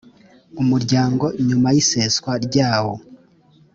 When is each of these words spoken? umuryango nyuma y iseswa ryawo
umuryango 0.61 1.25
nyuma 1.47 1.67
y 1.75 1.77
iseswa 1.83 2.31
ryawo 2.45 2.93